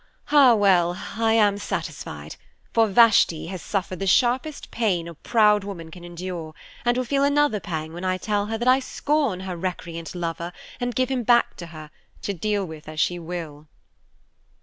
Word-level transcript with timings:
Ah 0.31 0.55
well, 0.55 0.97
I 1.17 1.33
am 1.33 1.59
satisfied, 1.59 2.35
for 2.73 2.87
Vashti 2.87 3.45
has 3.49 3.61
suffered 3.61 3.99
the 3.99 4.07
sharpest 4.07 4.71
pain 4.71 5.07
a 5.07 5.13
proud 5.13 5.63
woman 5.63 5.91
can 5.91 6.03
endure, 6.03 6.55
and 6.83 6.97
will 6.97 7.03
feel 7.05 7.23
another 7.23 7.59
pang 7.59 7.93
when 7.93 8.03
I 8.03 8.17
tell 8.17 8.47
her 8.47 8.57
that 8.57 8.67
I 8.67 8.79
scorn 8.79 9.41
her 9.41 9.55
recreant 9.55 10.15
lover, 10.15 10.53
and 10.79 10.95
give 10.95 11.09
him 11.09 11.21
back 11.21 11.55
to 11.57 11.67
her, 11.67 11.91
to 12.23 12.33
deal 12.33 12.65
with 12.65 12.89
as 12.89 12.99
she 12.99 13.19
will." 13.19 13.67